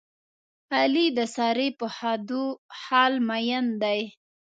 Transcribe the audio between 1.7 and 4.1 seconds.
په خدو خال مین دی.